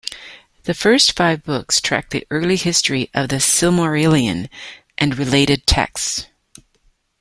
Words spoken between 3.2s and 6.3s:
"The Silmarillion" and related texts.